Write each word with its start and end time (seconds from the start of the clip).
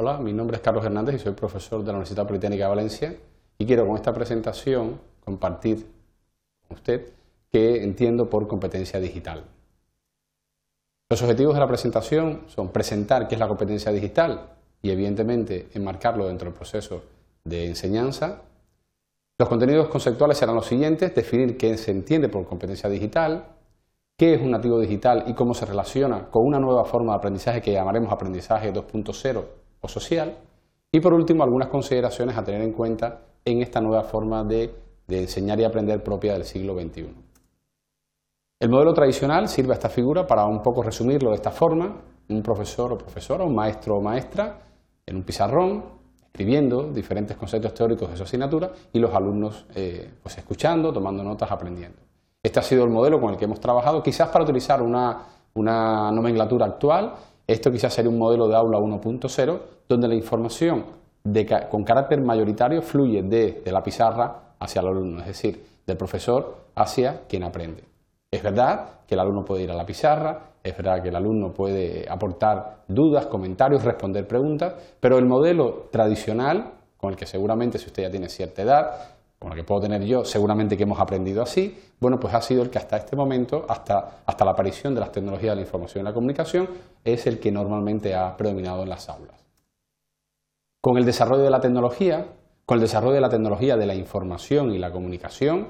Hola, 0.00 0.16
mi 0.18 0.32
nombre 0.32 0.56
es 0.56 0.62
Carlos 0.62 0.84
Hernández 0.84 1.16
y 1.16 1.18
soy 1.18 1.32
profesor 1.32 1.80
de 1.80 1.86
la 1.86 1.94
Universidad 1.94 2.24
Politécnica 2.24 2.62
de 2.62 2.68
Valencia 2.68 3.16
y 3.58 3.66
quiero 3.66 3.84
con 3.84 3.96
esta 3.96 4.12
presentación 4.12 5.00
compartir 5.24 5.90
con 6.68 6.76
usted 6.76 7.14
qué 7.50 7.82
entiendo 7.82 8.30
por 8.30 8.46
competencia 8.46 9.00
digital. 9.00 9.42
Los 11.10 11.20
objetivos 11.20 11.54
de 11.54 11.58
la 11.58 11.66
presentación 11.66 12.42
son 12.46 12.68
presentar 12.68 13.26
qué 13.26 13.34
es 13.34 13.40
la 13.40 13.48
competencia 13.48 13.90
digital 13.90 14.50
y 14.82 14.92
evidentemente 14.92 15.68
enmarcarlo 15.74 16.28
dentro 16.28 16.48
del 16.48 16.56
proceso 16.56 17.02
de 17.42 17.66
enseñanza. 17.66 18.42
Los 19.36 19.48
contenidos 19.48 19.88
conceptuales 19.88 20.38
serán 20.38 20.54
los 20.54 20.66
siguientes, 20.66 21.12
definir 21.12 21.58
qué 21.58 21.76
se 21.76 21.90
entiende 21.90 22.28
por 22.28 22.46
competencia 22.46 22.88
digital, 22.88 23.46
qué 24.16 24.34
es 24.34 24.40
un 24.40 24.52
nativo 24.52 24.78
digital 24.78 25.24
y 25.26 25.34
cómo 25.34 25.54
se 25.54 25.66
relaciona 25.66 26.30
con 26.30 26.46
una 26.46 26.60
nueva 26.60 26.84
forma 26.84 27.14
de 27.14 27.18
aprendizaje 27.18 27.60
que 27.60 27.72
llamaremos 27.72 28.12
aprendizaje 28.12 28.72
2.0 28.72 29.44
social. 29.88 30.36
Y 30.90 31.00
por 31.00 31.12
último, 31.12 31.42
algunas 31.42 31.68
consideraciones 31.68 32.36
a 32.36 32.44
tener 32.44 32.62
en 32.62 32.72
cuenta 32.72 33.20
en 33.44 33.62
esta 33.62 33.80
nueva 33.80 34.04
forma 34.04 34.44
de, 34.44 34.74
enseñar 35.08 35.58
y 35.60 35.64
aprender 35.64 36.02
propia 36.02 36.34
del 36.34 36.44
siglo 36.44 36.74
XXI. 36.74 37.08
El 38.60 38.68
modelo 38.68 38.92
tradicional 38.92 39.48
sirve 39.48 39.72
a 39.72 39.74
esta 39.74 39.88
figura 39.88 40.26
para 40.26 40.44
un 40.46 40.62
poco 40.62 40.82
resumirlo 40.82 41.30
de 41.30 41.36
esta 41.36 41.50
forma. 41.50 41.96
Un 42.28 42.42
profesor 42.42 42.92
o 42.92 42.98
profesora, 42.98 43.44
un 43.44 43.54
maestro 43.54 43.96
o 43.96 44.02
maestra 44.02 44.58
en 45.06 45.16
un 45.16 45.22
pizarrón, 45.22 45.84
escribiendo 46.24 46.92
diferentes 46.92 47.36
conceptos 47.36 47.72
teóricos 47.72 48.10
de 48.10 48.16
su 48.16 48.24
asignatura 48.24 48.70
y 48.92 48.98
los 48.98 49.14
alumnos 49.14 49.64
eh, 49.74 50.10
pues 50.22 50.36
escuchando, 50.36 50.92
tomando 50.92 51.22
notas, 51.22 51.50
aprendiendo. 51.50 51.98
Este 52.42 52.58
ha 52.58 52.62
sido 52.62 52.84
el 52.84 52.90
modelo 52.90 53.20
con 53.20 53.30
el 53.30 53.36
que 53.38 53.46
hemos 53.46 53.60
trabajado, 53.60 54.02
quizás 54.02 54.28
para 54.28 54.44
utilizar 54.44 54.82
una 54.82 56.10
nomenclatura 56.12 56.66
actual 56.66 57.14
esto 57.48 57.72
quizás 57.72 57.94
sería 57.94 58.10
un 58.10 58.18
modelo 58.18 58.46
de 58.46 58.54
aula 58.54 58.78
1.0 58.78 59.58
donde 59.88 60.06
la 60.06 60.14
información 60.14 60.84
con 61.70 61.84
carácter 61.84 62.20
mayoritario 62.20 62.82
fluye 62.82 63.22
de, 63.22 63.62
la 63.66 63.82
pizarra 63.82 64.54
hacia 64.58 64.80
el 64.80 64.88
alumno, 64.88 65.20
es 65.20 65.26
decir, 65.28 65.64
del 65.86 65.96
profesor 65.96 66.56
hacia 66.74 67.22
quien 67.28 67.42
aprende. 67.42 67.84
Es 68.30 68.42
verdad 68.42 69.00
que 69.06 69.14
el 69.14 69.20
alumno 69.20 69.44
puede 69.44 69.64
ir 69.64 69.70
a 69.70 69.74
la 69.74 69.86
pizarra, 69.86 70.40
es 70.62 70.76
verdad 70.76 71.02
que 71.02 71.08
el 71.08 71.16
alumno 71.16 71.52
puede 71.52 72.06
aportar 72.08 72.84
dudas, 72.86 73.26
comentarios, 73.26 73.82
responder 73.82 74.26
preguntas, 74.28 74.74
pero 75.00 75.18
el 75.18 75.24
modelo 75.24 75.88
tradicional, 75.90 76.72
con 76.98 77.10
el 77.10 77.16
que 77.16 77.26
seguramente 77.26 77.78
si 77.78 77.86
usted 77.86 78.02
ya 78.02 78.10
tiene 78.10 78.28
cierta 78.28 78.62
edad, 78.62 79.17
como 79.38 79.50
la 79.50 79.56
que 79.56 79.64
puedo 79.64 79.80
tener 79.80 80.02
yo, 80.04 80.24
seguramente 80.24 80.76
que 80.76 80.82
hemos 80.82 80.98
aprendido 80.98 81.42
así, 81.42 81.78
bueno, 82.00 82.18
pues 82.18 82.34
ha 82.34 82.40
sido 82.40 82.62
el 82.62 82.70
que 82.70 82.78
hasta 82.78 82.96
este 82.96 83.14
momento, 83.14 83.64
hasta, 83.68 84.22
hasta 84.26 84.44
la 84.44 84.50
aparición 84.50 84.94
de 84.94 85.00
las 85.00 85.12
tecnologías 85.12 85.52
de 85.52 85.56
la 85.56 85.62
información 85.62 86.02
y 86.02 86.04
la 86.04 86.12
comunicación, 86.12 86.68
es 87.04 87.26
el 87.26 87.38
que 87.38 87.52
normalmente 87.52 88.14
ha 88.14 88.36
predominado 88.36 88.82
en 88.82 88.88
las 88.88 89.08
aulas. 89.08 89.46
Con 90.80 90.98
el 90.98 91.04
desarrollo 91.04 91.44
de 91.44 91.50
la 91.50 91.60
tecnología, 91.60 92.26
con 92.66 92.76
el 92.76 92.82
desarrollo 92.82 93.14
de 93.14 93.20
la 93.20 93.28
tecnología 93.28 93.76
de 93.76 93.86
la 93.86 93.94
información 93.94 94.70
y 94.72 94.78
la 94.78 94.90
comunicación, 94.90 95.68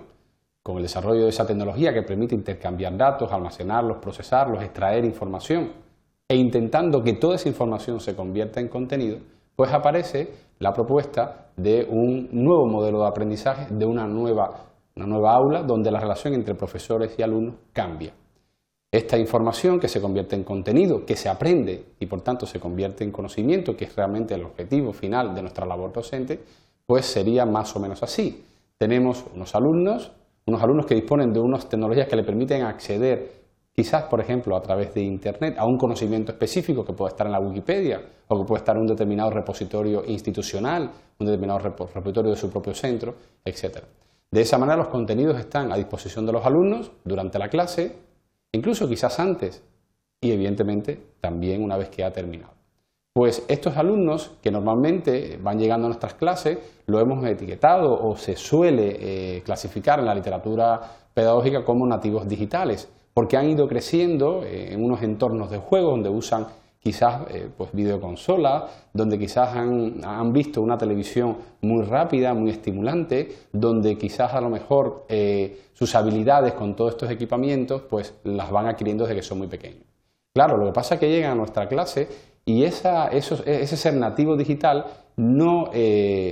con 0.63 0.77
el 0.77 0.83
desarrollo 0.83 1.23
de 1.23 1.29
esa 1.29 1.47
tecnología 1.47 1.93
que 1.93 2.03
permite 2.03 2.35
intercambiar 2.35 2.97
datos, 2.97 3.33
almacenarlos, 3.33 3.99
procesarlos, 3.99 4.63
extraer 4.63 5.05
información, 5.05 5.73
e 6.29 6.37
intentando 6.37 7.03
que 7.03 7.15
toda 7.15 7.37
esa 7.37 7.49
información 7.49 8.01
se 8.01 8.15
convierta 8.15 8.61
en 8.61 8.69
contenido, 8.69 9.19
pues 9.57 9.73
aparece 9.73 10.48
la 10.59 10.73
propuesta 10.73 11.51
de 11.57 11.87
un 11.89 12.29
nuevo 12.33 12.67
modelo 12.67 13.01
de 13.01 13.09
aprendizaje, 13.09 13.67
de 13.71 13.87
una 13.87 14.07
nueva, 14.07 14.67
una 14.97 15.07
nueva 15.07 15.35
aula 15.35 15.63
donde 15.63 15.91
la 15.91 16.01
relación 16.01 16.35
entre 16.35 16.55
profesores 16.55 17.15
y 17.19 17.23
alumnos 17.23 17.57
cambia. 17.73 18.13
Esta 18.91 19.19
información 19.19 19.79
que 19.79 19.89
se 19.89 20.01
convierte 20.01 20.35
en 20.35 20.45
contenido, 20.45 21.05
que 21.05 21.15
se 21.15 21.29
aprende 21.29 21.85
y 22.01 22.07
por 22.07 22.23
tanto 22.23 22.47
se 22.47 22.59
convierte 22.59 23.05
en 23.05 23.13
conocimiento, 23.13 23.77
que 23.77 23.85
es 23.85 23.95
realmente 23.95 24.35
el 24.35 24.45
objetivo 24.45 24.93
final 24.93 25.35
de 25.35 25.43
nuestra 25.43 25.67
labor 25.67 25.93
docente, 25.93 26.41
pues 26.87 27.05
sería 27.05 27.45
más 27.45 27.77
o 27.77 27.81
menos 27.81 28.03
así. 28.03 28.45
Tenemos 28.79 29.25
unos 29.35 29.55
alumnos, 29.55 30.13
unos 30.47 30.63
alumnos 30.63 30.87
que 30.87 30.95
disponen 30.95 31.33
de 31.33 31.41
unas 31.41 31.69
tecnologías 31.69 32.09
que 32.09 32.17
le 32.17 32.25
permiten 32.25 32.63
acceder 32.63 33.31
quizás, 33.79 34.07
por 34.07 34.21
ejemplo, 34.21 34.57
a 34.57 34.61
través 34.61 34.93
de 34.93 35.03
Internet, 35.03 35.55
a 35.57 35.65
un 35.65 35.79
conocimiento 35.79 36.33
específico 36.33 36.85
que 36.85 36.95
puede 36.95 37.11
estar 37.11 37.29
en 37.29 37.33
la 37.33 37.39
Wikipedia 37.39 38.01
o 38.27 38.37
que 38.37 38.45
puede 38.45 38.59
estar 38.59 38.75
en 38.75 38.83
un 38.83 38.89
determinado 38.89 39.31
repositorio 39.31 40.03
institucional, 40.05 40.91
un 41.21 41.27
determinado 41.27 41.61
repositorio 41.61 42.33
de 42.33 42.37
su 42.37 42.51
propio 42.51 42.75
centro, 42.75 43.15
etc. 43.45 43.85
De 44.33 44.41
esa 44.41 44.59
manera 44.59 44.79
los 44.79 44.89
contenidos 44.89 45.39
están 45.39 45.71
a 45.71 45.77
disposición 45.77 46.27
de 46.27 46.33
los 46.33 46.45
alumnos 46.45 46.91
durante 47.05 47.39
la 47.39 47.49
clase, 47.49 47.95
incluso 48.51 48.89
quizás 48.89 49.21
antes 49.21 49.63
y 50.21 50.33
evidentemente 50.33 51.01
también 51.21 51.63
una 51.63 51.77
vez 51.77 51.89
que 51.89 52.03
ha 52.03 52.11
terminado. 52.11 52.55
Pues 53.15 53.45
estos 53.47 53.77
alumnos 53.77 54.39
que 54.43 54.51
normalmente 54.51 55.39
van 55.41 55.57
llegando 55.57 55.87
a 55.87 55.91
nuestras 55.91 56.15
clases, 56.15 56.59
lo 56.89 56.99
hemos 56.99 57.25
etiquetado 57.25 57.95
o 57.95 58.17
se 58.17 58.35
suele 58.35 58.97
eh, 59.37 59.43
clasificar 59.45 60.01
en 60.01 60.07
la 60.07 60.17
literatura 60.17 60.81
pedagógica 61.15 61.65
como 61.65 61.87
nativos 61.87 62.27
digitales 62.27 62.93
porque 63.19 63.37
han 63.37 63.51
ido 63.51 63.67
creciendo 63.67 64.45
eh, 64.45 64.73
en 64.73 64.85
unos 64.85 65.03
entornos 65.03 65.51
de 65.51 65.59
juego 65.59 65.91
donde 65.91 66.09
usan 66.09 66.47
quizás 66.79 67.23
eh, 67.31 67.49
pues 67.57 67.71
videoconsolas, 67.73 68.63
donde 68.93 69.19
quizás 69.19 69.57
han, 69.57 70.33
visto 70.33 70.63
una 70.63 70.79
televisión 70.79 71.37
muy 71.63 71.85
rápida, 71.85 72.33
muy 72.33 72.53
estimulante, 72.53 73.29
donde 73.53 73.99
quizás 73.99 74.35
a 74.35 74.41
lo 74.41 74.51
mejor 74.51 75.05
eh, 75.09 75.63
sus 75.73 75.97
habilidades 75.97 76.53
con 76.53 76.77
todos 76.77 76.93
estos 76.93 77.11
equipamientos 77.11 77.83
pues 77.91 78.15
las 78.23 78.53
van 78.53 78.69
adquiriendo 78.69 79.03
desde 79.03 79.17
que 79.17 79.27
son 79.27 79.39
muy 79.39 79.49
pequeños. 79.49 79.83
Claro, 80.33 80.57
lo 80.57 80.67
que 80.67 80.73
pasa 80.73 80.95
es 80.95 81.01
que 81.01 81.11
llegan 81.11 81.33
a 81.33 81.35
nuestra 81.35 81.67
clase 81.67 82.07
y 82.45 82.63
esa, 82.63 83.09
ese 83.09 83.77
ser 83.77 83.95
nativo 83.95 84.37
digital 84.37 84.85
no, 85.17 85.73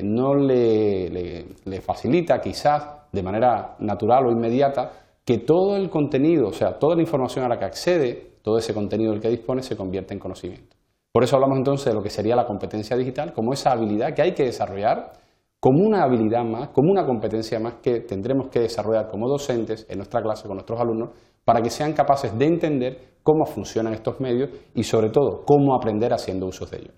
no 0.04 0.34
le 0.36 1.80
facilita 1.84 2.40
quizás 2.40 2.86
de 3.10 3.22
manera 3.24 3.74
natural 3.80 4.26
o 4.26 4.30
inmediata 4.30 5.05
que 5.26 5.38
todo 5.38 5.76
el 5.76 5.90
contenido, 5.90 6.48
o 6.48 6.52
sea, 6.52 6.78
toda 6.78 6.94
la 6.94 7.02
información 7.02 7.44
a 7.44 7.48
la 7.48 7.58
que 7.58 7.64
accede, 7.64 8.38
todo 8.42 8.58
ese 8.58 8.72
contenido 8.72 9.10
del 9.10 9.20
que 9.20 9.28
dispone, 9.28 9.60
se 9.60 9.76
convierte 9.76 10.14
en 10.14 10.20
conocimiento. 10.20 10.76
Por 11.12 11.24
eso 11.24 11.34
hablamos 11.34 11.58
entonces 11.58 11.86
de 11.86 11.94
lo 11.94 12.02
que 12.02 12.10
sería 12.10 12.36
la 12.36 12.46
competencia 12.46 12.96
digital 12.96 13.32
como 13.32 13.52
esa 13.52 13.72
habilidad 13.72 14.14
que 14.14 14.22
hay 14.22 14.34
que 14.34 14.44
desarrollar 14.44 15.12
como 15.58 15.84
una 15.84 16.04
habilidad 16.04 16.44
más, 16.44 16.68
como 16.68 16.92
una 16.92 17.04
competencia 17.04 17.58
más 17.58 17.74
que 17.82 18.00
tendremos 18.00 18.48
que 18.48 18.60
desarrollar 18.60 19.08
como 19.08 19.28
docentes 19.28 19.84
en 19.88 19.96
nuestra 19.96 20.22
clase 20.22 20.46
con 20.46 20.56
nuestros 20.56 20.78
alumnos 20.80 21.10
para 21.44 21.60
que 21.60 21.70
sean 21.70 21.92
capaces 21.92 22.38
de 22.38 22.46
entender 22.46 22.98
cómo 23.22 23.46
funcionan 23.46 23.94
estos 23.94 24.20
medios 24.20 24.50
y 24.74 24.84
sobre 24.84 25.10
todo 25.10 25.42
cómo 25.44 25.74
aprender 25.74 26.12
haciendo 26.12 26.46
uso 26.46 26.66
de 26.66 26.76
ellos. 26.76 26.94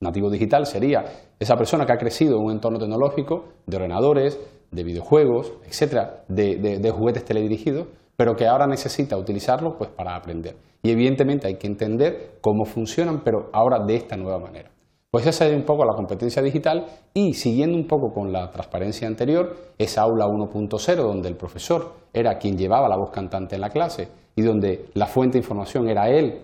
Nativo 0.00 0.30
digital 0.30 0.66
sería 0.66 1.04
esa 1.38 1.56
persona 1.56 1.86
que 1.86 1.92
ha 1.92 1.96
crecido 1.96 2.36
en 2.36 2.44
un 2.44 2.52
entorno 2.52 2.78
tecnológico 2.78 3.44
de 3.66 3.76
ordenadores, 3.76 4.38
de 4.70 4.84
videojuegos, 4.84 5.52
etcétera, 5.66 6.24
de, 6.28 6.92
juguetes 6.94 7.24
teledirigidos, 7.24 7.86
pero 8.16 8.36
que 8.36 8.46
ahora 8.46 8.66
necesita 8.66 9.16
utilizarlos 9.16 9.74
pues, 9.78 9.90
para 9.90 10.16
aprender. 10.16 10.56
Y 10.82 10.90
evidentemente 10.90 11.46
hay 11.46 11.56
que 11.56 11.66
entender 11.66 12.38
cómo 12.40 12.64
funcionan, 12.64 13.22
pero 13.24 13.50
ahora 13.52 13.84
de 13.84 13.96
esta 13.96 14.16
nueva 14.16 14.38
manera. 14.38 14.70
Pues 15.10 15.26
esa 15.26 15.46
es 15.46 15.56
un 15.56 15.64
poco 15.64 15.86
la 15.86 15.94
competencia 15.94 16.42
digital 16.42 16.84
y 17.14 17.32
siguiendo 17.32 17.78
un 17.78 17.86
poco 17.86 18.12
con 18.12 18.30
la 18.30 18.50
transparencia 18.50 19.08
anterior, 19.08 19.56
esa 19.78 20.02
aula 20.02 20.26
1.0 20.26 20.96
donde 20.96 21.28
el 21.28 21.36
profesor 21.36 21.94
era 22.12 22.36
quien 22.36 22.58
llevaba 22.58 22.90
la 22.90 22.96
voz 22.98 23.10
cantante 23.10 23.54
en 23.54 23.62
la 23.62 23.70
clase 23.70 24.08
y 24.36 24.42
donde 24.42 24.90
la 24.92 25.06
fuente 25.06 25.38
de 25.38 25.42
información 25.42 25.88
era 25.88 26.10
él 26.10 26.42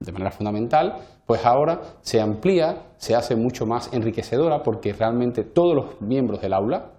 de 0.00 0.12
manera 0.12 0.30
fundamental, 0.30 0.96
pues 1.26 1.44
ahora 1.44 1.80
se 2.00 2.20
amplía, 2.20 2.86
se 2.96 3.14
hace 3.14 3.36
mucho 3.36 3.66
más 3.66 3.92
enriquecedora 3.92 4.62
porque 4.62 4.92
realmente 4.92 5.44
todos 5.44 5.76
los 5.76 6.00
miembros 6.00 6.40
del 6.40 6.54
aula, 6.54 6.90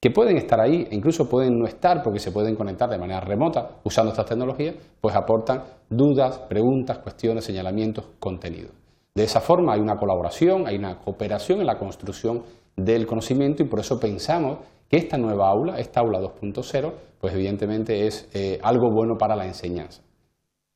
que 0.00 0.10
pueden 0.10 0.36
estar 0.36 0.60
ahí 0.60 0.86
e 0.90 0.94
incluso 0.94 1.28
pueden 1.28 1.58
no 1.58 1.66
estar 1.66 2.02
porque 2.02 2.20
se 2.20 2.30
pueden 2.30 2.54
conectar 2.54 2.88
de 2.88 2.98
manera 2.98 3.20
remota 3.20 3.80
usando 3.84 4.12
estas 4.12 4.26
tecnologías, 4.26 4.76
pues 5.00 5.16
aportan 5.16 5.64
dudas, 5.90 6.38
preguntas, 6.48 6.98
cuestiones, 6.98 7.44
señalamientos, 7.44 8.04
contenidos. 8.20 8.72
De 9.14 9.24
esa 9.24 9.40
forma 9.40 9.74
hay 9.74 9.80
una 9.80 9.96
colaboración, 9.96 10.68
hay 10.68 10.76
una 10.76 11.00
cooperación 11.00 11.60
en 11.60 11.66
la 11.66 11.78
construcción 11.78 12.44
del 12.76 13.06
conocimiento 13.06 13.64
y 13.64 13.66
por 13.66 13.80
eso 13.80 13.98
pensamos 13.98 14.58
que 14.88 14.96
esta 14.96 15.18
nueva 15.18 15.48
aula, 15.48 15.78
esta 15.80 16.00
aula 16.00 16.20
2.0, 16.20 16.92
pues 17.20 17.34
evidentemente 17.34 18.06
es 18.06 18.28
eh, 18.32 18.60
algo 18.62 18.90
bueno 18.92 19.16
para 19.18 19.34
la 19.34 19.46
enseñanza. 19.46 20.02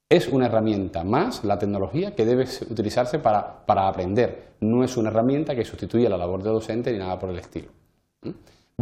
Es 0.08 0.28
una 0.28 0.46
herramienta 0.46 1.04
más, 1.04 1.44
la 1.44 1.56
tecnología, 1.56 2.14
que 2.14 2.26
debe 2.26 2.44
utilizarse 2.68 3.20
para, 3.20 3.64
para 3.64 3.88
aprender. 3.88 4.56
No 4.60 4.84
es 4.84 4.96
una 4.96 5.08
herramienta 5.08 5.54
que 5.54 5.64
sustituya 5.64 6.10
la 6.10 6.18
labor 6.18 6.42
de 6.42 6.50
docente 6.50 6.92
ni 6.92 6.98
nada 6.98 7.18
por 7.18 7.30
el 7.30 7.38
estilo. 7.38 7.68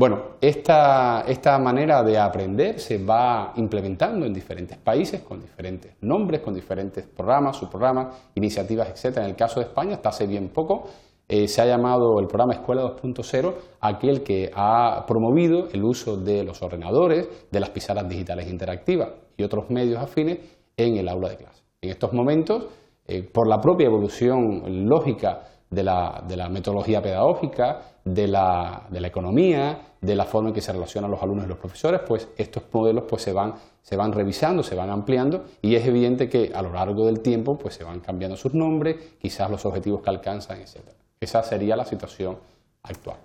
Bueno, 0.00 0.36
esta, 0.40 1.58
manera 1.58 2.02
de 2.02 2.16
aprender 2.16 2.80
se 2.80 2.96
va 3.04 3.52
implementando 3.56 4.24
en 4.24 4.32
diferentes 4.32 4.78
países 4.78 5.20
con 5.20 5.42
diferentes 5.42 5.96
nombres, 6.00 6.40
con 6.40 6.54
diferentes 6.54 7.04
programas, 7.04 7.58
subprogramas, 7.58 8.30
iniciativas, 8.34 8.88
etc. 8.88 9.18
En 9.18 9.24
el 9.24 9.36
caso 9.36 9.60
de 9.60 9.66
España, 9.66 9.96
hasta 9.96 10.08
hace 10.08 10.26
bien 10.26 10.48
poco, 10.48 10.84
eh, 11.28 11.46
se 11.46 11.60
ha 11.60 11.66
llamado 11.66 12.18
el 12.18 12.28
programa 12.28 12.54
Escuela 12.54 12.80
2.0 12.80 13.52
aquel 13.82 14.22
que 14.22 14.50
ha 14.54 15.04
promovido 15.06 15.68
el 15.70 15.84
uso 15.84 16.16
de 16.16 16.44
los 16.44 16.62
ordenadores, 16.62 17.28
de 17.50 17.60
las 17.60 17.68
pizarras 17.68 18.08
digitales 18.08 18.48
interactivas 18.48 19.10
y 19.36 19.42
otros 19.42 19.68
medios 19.68 20.02
afines 20.02 20.38
en 20.78 20.96
el 20.96 21.10
aula 21.10 21.28
de 21.28 21.36
clase. 21.36 21.62
En 21.82 21.90
estos 21.90 22.14
momentos, 22.14 22.68
eh, 23.06 23.22
por 23.22 23.46
la 23.46 23.60
propia 23.60 23.88
evolución 23.88 24.88
lógica 24.88 25.42
de 25.68 25.84
la, 25.84 26.24
de 26.26 26.38
la 26.38 26.48
metodología 26.48 27.02
pedagógica, 27.02 27.99
de 28.14 28.28
la, 28.28 28.86
de 28.90 29.00
la, 29.00 29.08
economía, 29.08 29.94
de 30.00 30.14
la 30.14 30.24
forma 30.24 30.48
en 30.48 30.54
que 30.54 30.60
se 30.60 30.72
relacionan 30.72 31.10
los 31.10 31.22
alumnos 31.22 31.46
y 31.46 31.48
los 31.48 31.58
profesores, 31.58 32.00
pues 32.06 32.28
estos 32.36 32.64
modelos 32.72 33.04
pues 33.08 33.22
se 33.22 33.32
van, 33.32 33.54
se 33.82 33.96
van 33.96 34.12
revisando, 34.12 34.62
se 34.62 34.74
van 34.74 34.90
ampliando 34.90 35.44
y 35.62 35.74
es 35.74 35.86
evidente 35.86 36.28
que 36.28 36.52
a 36.54 36.62
lo 36.62 36.72
largo 36.72 37.06
del 37.06 37.20
tiempo 37.20 37.58
pues 37.58 37.74
se 37.74 37.84
van 37.84 38.00
cambiando 38.00 38.36
sus 38.36 38.54
nombres, 38.54 38.96
quizás 39.20 39.50
los 39.50 39.64
objetivos 39.64 40.02
que 40.02 40.10
alcanzan, 40.10 40.60
etc. 40.60 40.78
Esa 41.20 41.42
sería 41.42 41.76
la 41.76 41.84
situación 41.84 42.38
actual. 42.82 43.18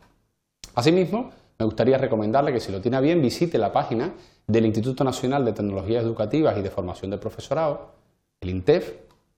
Asimismo, 0.76 1.32
me 1.58 1.66
gustaría 1.66 1.98
recomendarle 1.98 2.52
que 2.52 2.60
si 2.60 2.72
lo 2.72 2.82
tiene 2.82 3.00
bien 3.02 3.22
visite 3.22 3.58
la 3.58 3.72
página 3.72 4.14
del 4.46 4.66
Instituto 4.66 5.04
Nacional 5.04 5.46
de 5.46 5.54
Tecnologías 5.54 6.04
Educativas 6.04 6.58
y 6.58 6.62
de 6.62 6.70
Formación 6.70 7.12
de 7.12 7.18
Profesorado, 7.18 7.92
el 8.42 8.50
INTEF, 8.50 8.94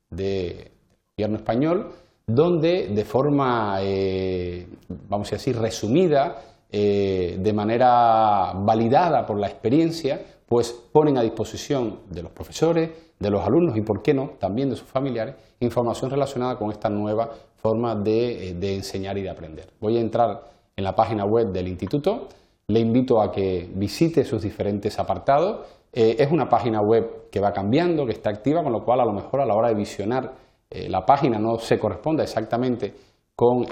del 0.09 0.71
Gobierno 1.15 1.37
Español, 1.37 1.91
donde 2.27 2.89
de 2.89 3.05
forma, 3.05 3.77
eh, 3.79 4.67
vamos 5.09 5.31
a 5.31 5.37
decir, 5.37 5.57
resumida, 5.57 6.41
eh, 6.69 7.37
de 7.39 7.53
manera 7.53 8.51
validada 8.53 9.25
por 9.25 9.39
la 9.39 9.47
experiencia, 9.47 10.21
pues 10.45 10.71
ponen 10.91 11.17
a 11.17 11.21
disposición 11.21 12.01
de 12.09 12.23
los 12.23 12.31
profesores, 12.33 12.89
de 13.17 13.29
los 13.29 13.41
alumnos 13.45 13.77
y, 13.77 13.81
por 13.81 14.01
qué 14.01 14.13
no, 14.13 14.31
también 14.37 14.69
de 14.69 14.75
sus 14.75 14.87
familiares, 14.87 15.35
información 15.61 16.11
relacionada 16.11 16.57
con 16.57 16.69
esta 16.69 16.89
nueva 16.89 17.31
forma 17.55 17.95
de, 17.95 18.49
eh, 18.49 18.75
enseñar 18.75 19.17
y 19.17 19.21
de 19.21 19.29
aprender. 19.29 19.69
Voy 19.79 19.97
a 19.97 20.01
entrar 20.01 20.43
en 20.75 20.83
la 20.83 20.93
página 20.93 21.23
web 21.23 21.47
del 21.53 21.69
instituto, 21.69 22.27
le 22.67 22.81
invito 22.81 23.21
a 23.21 23.31
que 23.31 23.69
visite 23.73 24.25
sus 24.25 24.41
diferentes 24.41 24.99
apartados. 24.99 25.65
es 25.93 26.29
una 26.31 26.47
página 26.47 26.79
web 26.81 27.29
que 27.31 27.39
va 27.39 27.51
cambiando, 27.53 28.05
que 28.05 28.11
está 28.11 28.29
activa, 28.29 28.61
con 28.61 28.71
lo 28.71 28.83
cual 28.83 28.99
a 28.99 29.05
lo 29.05 29.13
mejor 29.13 29.39
a 29.39 29.45
la 29.45 29.55
hora 29.55 29.69
de 29.69 29.73
visionar 29.73 30.31
eh, 30.69 30.89
la 30.89 31.05
página 31.05 31.39
no 31.39 31.57
se 31.59 31.79
corresponde 31.79 32.23
exactamente 32.23 32.93
con, 33.35 33.65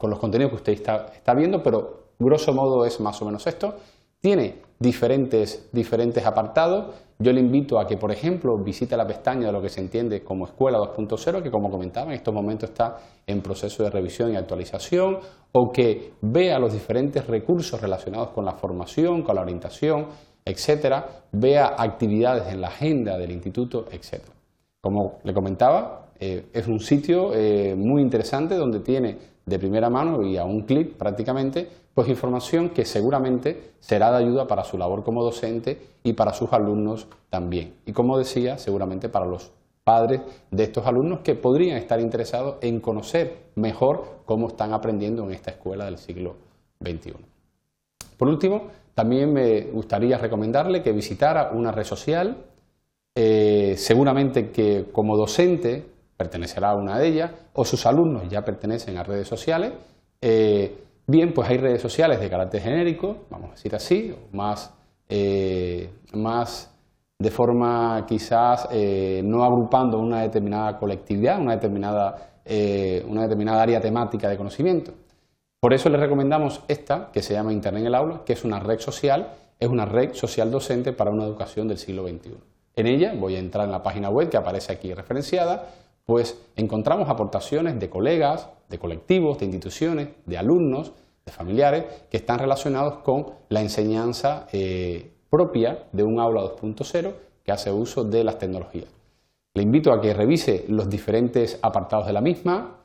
los 0.00 0.18
contenidos 0.18 0.50
que 0.50 0.56
usted 0.56 0.72
está, 0.72 1.34
viendo, 1.34 1.62
pero 1.62 2.12
grosso 2.18 2.52
modo 2.52 2.84
es 2.84 3.00
más 3.00 3.20
o 3.20 3.26
menos 3.26 3.46
esto. 3.46 3.74
Tiene 4.20 4.62
diferentes, 4.78 5.68
diferentes 5.72 6.24
apartados. 6.24 6.94
Yo 7.18 7.32
le 7.32 7.40
invito 7.40 7.78
a 7.78 7.86
que, 7.86 7.96
por 7.96 8.12
ejemplo, 8.12 8.56
visite 8.64 8.96
la 8.96 9.06
pestaña 9.06 9.46
de 9.46 9.52
lo 9.52 9.60
que 9.60 9.68
se 9.68 9.80
entiende 9.80 10.22
como 10.22 10.46
Escuela 10.46 10.78
2.0, 10.78 11.42
que 11.42 11.50
como 11.50 11.70
comentaba, 11.70 12.06
en 12.06 12.14
estos 12.14 12.32
momentos 12.32 12.70
está 12.70 12.96
en 13.26 13.40
proceso 13.42 13.82
de 13.82 13.90
revisión 13.90 14.32
y 14.32 14.36
actualización, 14.36 15.18
o 15.52 15.70
que 15.72 16.14
vea 16.22 16.58
los 16.58 16.72
diferentes 16.72 17.26
recursos 17.26 17.80
relacionados 17.80 18.30
con 18.30 18.44
la 18.44 18.52
formación, 18.52 19.22
con 19.22 19.34
la 19.34 19.42
orientación, 19.42 20.06
etcétera, 20.44 21.24
vea 21.32 21.74
actividades 21.76 22.52
en 22.52 22.60
la 22.60 22.68
agenda 22.68 23.18
del 23.18 23.32
instituto, 23.32 23.86
etcétera. 23.90 24.37
Como 24.80 25.18
le 25.24 25.34
comentaba, 25.34 26.08
eh, 26.20 26.46
es 26.52 26.66
un 26.66 26.80
sitio 26.80 27.32
eh, 27.34 27.74
muy 27.76 28.02
interesante 28.02 28.54
donde 28.54 28.80
tiene 28.80 29.18
de 29.44 29.58
primera 29.58 29.90
mano 29.90 30.22
y 30.22 30.36
a 30.36 30.44
un 30.44 30.62
clic 30.62 30.94
prácticamente, 30.96 31.68
pues 31.94 32.08
información 32.08 32.70
que 32.70 32.84
seguramente 32.84 33.72
será 33.80 34.10
de 34.12 34.18
ayuda 34.18 34.46
para 34.46 34.62
su 34.62 34.78
labor 34.78 35.02
como 35.02 35.24
docente 35.24 35.80
y 36.02 36.12
para 36.12 36.32
sus 36.32 36.52
alumnos 36.52 37.08
también. 37.30 37.74
Y 37.86 37.92
como 37.92 38.18
decía, 38.18 38.58
seguramente 38.58 39.08
para 39.08 39.26
los 39.26 39.50
padres 39.82 40.20
de 40.50 40.64
estos 40.64 40.86
alumnos 40.86 41.20
que 41.20 41.34
podrían 41.34 41.78
estar 41.78 41.98
interesados 41.98 42.56
en 42.60 42.78
conocer 42.80 43.46
mejor 43.54 44.20
cómo 44.26 44.48
están 44.48 44.74
aprendiendo 44.74 45.24
en 45.24 45.32
esta 45.32 45.52
escuela 45.52 45.86
del 45.86 45.98
siglo 45.98 46.36
XXI. 46.84 47.14
Por 48.18 48.28
último, 48.28 48.68
también 48.94 49.32
me 49.32 49.62
gustaría 49.62 50.18
recomendarle 50.18 50.82
que 50.82 50.92
visitara 50.92 51.52
una 51.52 51.72
red 51.72 51.84
social 51.84 52.36
eh, 53.20 53.74
seguramente 53.76 54.52
que 54.52 54.90
como 54.92 55.16
docente 55.16 55.84
pertenecerá 56.16 56.70
a 56.70 56.76
una 56.76 57.00
de 57.00 57.08
ellas, 57.08 57.32
o 57.52 57.64
sus 57.64 57.84
alumnos 57.84 58.28
ya 58.28 58.44
pertenecen 58.44 58.96
a 58.96 59.02
redes 59.02 59.26
sociales. 59.26 59.72
Eh, 60.20 60.78
bien, 61.04 61.34
pues 61.34 61.50
hay 61.50 61.56
redes 61.56 61.82
sociales 61.82 62.20
de 62.20 62.30
carácter 62.30 62.62
genérico, 62.62 63.24
vamos 63.28 63.50
a 63.50 63.54
decir 63.54 63.74
así, 63.74 64.14
más, 64.30 64.72
eh, 65.08 65.90
más 66.12 66.72
de 67.18 67.30
forma 67.32 68.06
quizás 68.06 68.68
no 69.24 69.42
agrupando 69.42 69.98
una 69.98 70.22
determinada 70.22 70.78
colectividad, 70.78 71.40
una 71.40 71.54
determinada, 71.56 72.34
una 73.08 73.22
determinada 73.22 73.62
área 73.62 73.80
temática 73.80 74.28
de 74.28 74.36
conocimiento. 74.36 74.92
Por 75.58 75.74
eso 75.74 75.88
le 75.88 75.98
recomendamos 75.98 76.62
esta, 76.68 77.10
que 77.10 77.22
se 77.22 77.34
llama 77.34 77.52
Internet 77.52 77.80
en 77.80 77.86
el 77.88 77.96
aula, 77.96 78.22
que 78.24 78.34
es 78.34 78.44
una 78.44 78.60
red 78.60 78.78
social, 78.78 79.32
es 79.58 79.68
una 79.68 79.86
red 79.86 80.14
social 80.14 80.52
docente 80.52 80.92
para 80.92 81.10
una 81.10 81.24
educación 81.24 81.66
del 81.66 81.78
siglo 81.78 82.06
XXI. 82.06 82.57
En 82.78 82.86
ella, 82.86 83.12
voy 83.12 83.34
a 83.34 83.40
entrar 83.40 83.64
en 83.64 83.72
la 83.72 83.82
página 83.82 84.08
web 84.08 84.30
que 84.30 84.36
aparece 84.36 84.72
aquí 84.72 84.94
referenciada, 84.94 85.68
pues 86.06 86.40
encontramos 86.54 87.08
aportaciones 87.08 87.80
de 87.80 87.90
colegas, 87.90 88.50
de 88.68 88.78
colectivos, 88.78 89.40
de 89.40 89.46
instituciones, 89.46 90.10
de 90.24 90.38
alumnos, 90.38 90.92
de 91.26 91.32
familiares, 91.32 91.86
que 92.08 92.18
están 92.18 92.38
relacionados 92.38 92.98
con 92.98 93.26
la 93.48 93.62
enseñanza 93.62 94.46
eh, 94.52 95.10
propia 95.28 95.86
de 95.90 96.04
un 96.04 96.20
aula 96.20 96.40
2.0 96.42 97.14
que 97.42 97.50
hace 97.50 97.72
uso 97.72 98.04
de 98.04 98.22
las 98.22 98.38
tecnologías. 98.38 98.88
Le 99.54 99.64
invito 99.64 99.92
a 99.92 100.00
que 100.00 100.14
revise 100.14 100.64
los 100.68 100.88
diferentes 100.88 101.58
apartados 101.60 102.06
de 102.06 102.12
la 102.12 102.20
misma, 102.20 102.76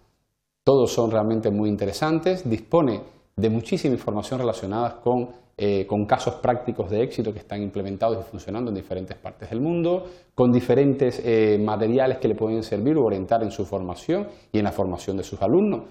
todos 0.64 0.92
son 0.92 1.12
realmente 1.12 1.52
muy 1.52 1.70
interesantes, 1.70 2.50
dispone 2.50 3.02
de 3.36 3.50
muchísima 3.50 3.96
información 3.96 4.40
relacionada 4.40 5.00
con 5.02 5.44
eh, 5.56 5.86
con 5.86 6.08
casos 6.08 6.36
prácticos 6.36 6.90
de 6.90 7.04
éxito 7.04 7.32
que 7.32 7.38
están 7.38 7.62
implementados 7.62 8.18
y 8.20 8.28
funcionando 8.28 8.72
en 8.72 8.76
diferentes 8.76 9.16
partes 9.16 9.52
del 9.52 9.62
mundo, 9.62 10.04
con 10.34 10.52
diferentes 10.52 11.22
eh, 11.24 11.60
materiales 11.64 12.18
que 12.18 12.28
le 12.28 12.34
pueden 12.34 12.64
servir 12.64 12.98
o 12.98 13.06
orientar 13.06 13.44
en 13.44 13.52
su 13.52 13.64
formación 13.64 14.28
y 14.52 14.58
en 14.58 14.64
la 14.64 14.72
formación 14.72 15.16
de 15.16 15.24
sus 15.24 15.40
alumnos, 15.44 15.84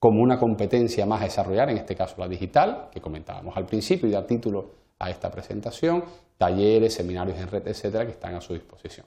como 0.00 0.20
una 0.20 0.36
competencia 0.36 1.06
más 1.06 1.20
a 1.20 1.24
desarrollar, 1.26 1.70
en 1.70 1.78
este 1.78 1.94
caso 1.94 2.16
la 2.18 2.26
digital, 2.26 2.88
que 2.90 3.00
comentábamos 3.00 3.56
al 3.56 3.66
principio 3.66 4.08
y 4.08 4.10
da 4.10 4.26
título 4.26 4.70
a 4.98 5.10
esta 5.10 5.30
presentación, 5.30 6.02
talleres, 6.36 6.94
seminarios 6.94 7.38
en 7.38 7.46
red, 7.46 7.68
etcétera, 7.68 8.04
que 8.04 8.12
están 8.12 8.34
a 8.34 8.40
su 8.40 8.52
disposición. 8.52 9.06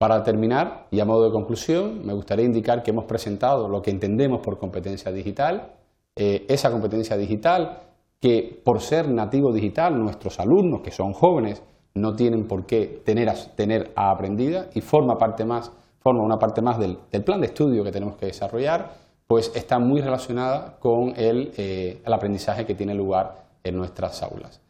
Para 0.00 0.22
terminar, 0.22 0.86
y 0.90 0.98
a 1.00 1.04
modo 1.04 1.26
de 1.26 1.30
conclusión, 1.30 2.06
me 2.06 2.14
gustaría 2.14 2.46
indicar 2.46 2.82
que 2.82 2.90
hemos 2.90 3.04
presentado 3.04 3.68
lo 3.68 3.82
que 3.82 3.90
entendemos 3.90 4.40
por 4.40 4.58
competencia 4.58 5.12
digital, 5.12 5.74
eh, 6.16 6.46
esa 6.48 6.70
competencia 6.70 7.18
digital 7.18 7.80
que 8.18 8.62
por 8.64 8.80
ser 8.80 9.10
nativo 9.10 9.52
digital 9.52 10.02
nuestros 10.02 10.40
alumnos 10.40 10.80
que 10.80 10.90
son 10.90 11.12
jóvenes 11.12 11.62
no 11.92 12.16
tienen 12.16 12.48
por 12.48 12.64
qué 12.64 13.02
tener, 13.04 13.30
tener 13.54 13.92
aprendida 13.94 14.70
y 14.72 14.80
forma 14.80 15.18
parte 15.18 15.44
más 15.44 15.70
forma 15.98 16.22
una 16.22 16.38
parte 16.38 16.62
más 16.62 16.78
del, 16.78 16.96
plan 17.22 17.42
de 17.42 17.48
estudio 17.48 17.84
que 17.84 17.92
tenemos 17.92 18.16
que 18.16 18.24
desarrollar 18.24 18.94
pues 19.26 19.52
está 19.54 19.78
muy 19.78 20.00
relacionada 20.00 20.78
con 20.78 21.12
el, 21.14 21.52
eh, 21.58 22.00
el 22.02 22.12
aprendizaje 22.14 22.64
que 22.64 22.74
tiene 22.74 22.94
lugar 22.94 23.44
en 23.62 23.76
nuestras 23.76 24.22
aulas. 24.22 24.62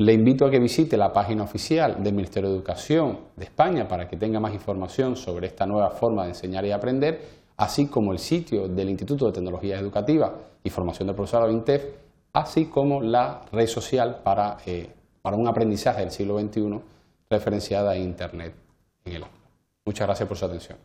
Le 0.00 0.14
invito 0.14 0.46
a 0.46 0.50
que 0.50 0.58
visite 0.58 0.96
la 0.96 1.12
página 1.12 1.42
oficial 1.42 2.02
del 2.02 2.14
Ministerio 2.14 2.48
de 2.48 2.56
Educación 2.56 3.18
de 3.36 3.44
España 3.44 3.86
para 3.86 4.08
que 4.08 4.16
tenga 4.16 4.40
más 4.40 4.54
información 4.54 5.14
sobre 5.14 5.48
esta 5.48 5.66
nueva 5.66 5.90
forma 5.90 6.22
de 6.22 6.30
enseñar 6.30 6.64
y 6.64 6.72
aprender 6.72 7.20
así 7.58 7.86
como 7.86 8.10
el 8.12 8.18
sitio 8.18 8.66
del 8.66 8.88
Instituto 8.88 9.26
de 9.26 9.32
Tecnología 9.32 9.78
Educativa 9.78 10.34
y 10.64 10.70
Formación 10.70 11.08
de 11.08 11.12
Profesorado 11.12 11.52
INTEF, 11.52 11.84
así 12.32 12.64
como 12.64 13.02
la 13.02 13.42
red 13.52 13.66
social 13.66 14.22
para, 14.24 14.56
eh, 14.64 14.88
para 15.20 15.36
un 15.36 15.46
aprendizaje 15.46 16.00
del 16.00 16.10
siglo 16.10 16.40
XXI 16.40 16.80
referenciada 17.28 17.90
a 17.90 17.98
Internet 17.98 18.54
en 19.04 19.12
el 19.12 19.22
aula. 19.24 19.34
Muchas 19.84 20.06
gracias 20.06 20.26
por 20.26 20.38
su 20.38 20.46
atención. 20.46 20.78